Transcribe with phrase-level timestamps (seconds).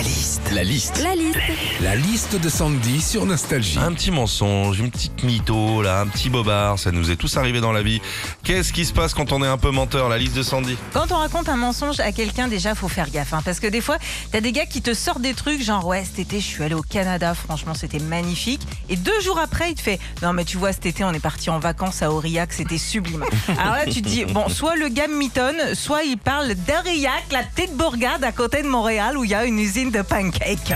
[0.00, 0.40] La liste.
[0.54, 1.02] La liste.
[1.02, 1.38] La liste.
[1.82, 3.78] La liste de Sandy sur Nostalgie.
[3.78, 7.60] Un petit mensonge, une petite mytho, là, un petit bobard, ça nous est tous arrivé
[7.60, 8.00] dans la vie.
[8.42, 10.78] Qu'est-ce qui se passe quand on est un peu menteur La liste de Sandy?
[10.94, 13.34] Quand on raconte un mensonge à quelqu'un, déjà, faut faire gaffe.
[13.34, 13.98] hein, parce que des fois,
[14.32, 16.74] t'as des gars qui te sortent des trucs genre, ouais, cet été, je suis allé
[16.74, 18.62] au Canada, franchement, c'était magnifique.
[18.88, 21.20] Et deux jours après, il te fait, non, mais tu vois, cet été, on est
[21.20, 23.22] parti en vacances à Aurillac, c'était sublime.
[23.58, 27.42] Alors là, tu te dis, bon, soit le gars mitonne, soit il parle d'Aurillac, la
[27.42, 30.74] petite bourgade à côté de Montréal où il y a une usine de pancakes.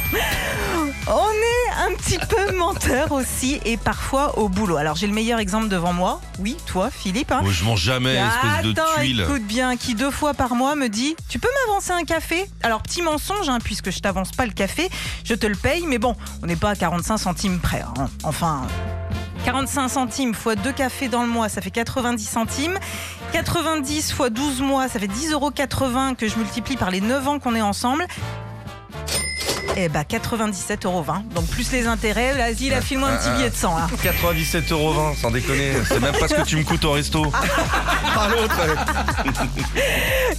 [1.07, 4.77] On est un petit peu menteur aussi et parfois au boulot.
[4.77, 6.21] Alors j'ai le meilleur exemple devant moi.
[6.39, 7.31] Oui, toi, Philippe.
[7.33, 7.41] hein.
[7.43, 9.21] Moi, je mange jamais, espèce de Attends, tuile.
[9.21, 12.49] écoute bien, qui deux fois par mois me dit Tu peux m'avancer un café?
[12.63, 14.89] Alors, petit mensonge, hein, puisque je t'avance pas le café,
[15.25, 17.83] je te le paye, mais bon, on n'est pas à 45 centimes près.
[17.83, 18.09] hein.
[18.23, 18.63] Enfin.
[19.45, 22.79] 45 centimes fois 2 cafés dans le mois, ça fait 90 centimes.
[23.33, 25.51] 90 fois 12 mois, ça fait 10,80 euros
[26.17, 28.07] que je multiplie par les 9 ans qu'on est ensemble.
[29.77, 31.05] Eh bah 97,20 euros.
[31.35, 33.87] Donc plus les intérêts, vas-y, là, file-moi un petit billet de 100 là.
[34.03, 35.73] 97,20 euros, sans déconner.
[35.89, 37.27] C'est même pas ce que tu me coûtes au resto.
[38.31, 38.61] L'autre.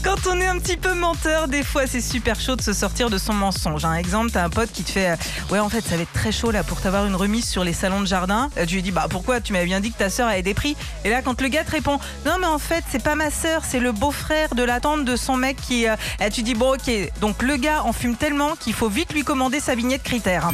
[0.04, 3.10] Quand on est un petit peu menteur, des fois c'est super chaud de se sortir
[3.10, 3.86] de son mensonge.
[3.86, 5.16] Un exemple, t'as un pote qui te fait euh,
[5.52, 7.74] Ouais, en fait, ça va être très chaud là pour t'avoir une remise sur les
[7.74, 8.50] salons de jardin.
[8.58, 9.42] Euh, Tu lui dis Bah pourquoi?
[9.42, 10.76] Tu m'avais bien dit que ta sœur avait des prix.
[11.04, 13.64] Et là, quand le gars te répond Non, mais en fait, c'est pas ma sœur,
[13.68, 15.88] c'est le beau-frère de la tante de son mec qui.
[15.88, 16.92] euh, et tu dis Bon, ok.
[17.22, 20.50] Donc le gars en fume tellement qu'il faut vite lui commander sa vignette critère.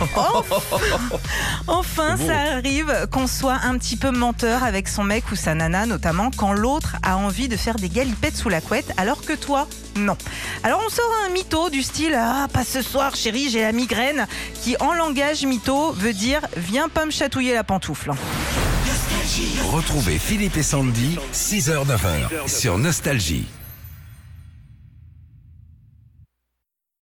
[1.66, 5.86] Enfin, ça arrive qu'on soit un petit peu menteur avec son mec ou sa nana,
[5.86, 10.16] notamment l'autre a envie de faire des galipettes sous la couette, alors que toi, non.
[10.62, 14.26] Alors on sort un mytho du style Ah, pas ce soir, chérie, j'ai la migraine,
[14.62, 18.12] qui en langage mytho veut dire Viens pas me chatouiller la pantoufle.
[19.72, 23.46] Retrouvez Philippe et Sandy, 6h-9h sur Nostalgie.